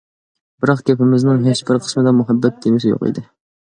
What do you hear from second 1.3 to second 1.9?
ھېچبىر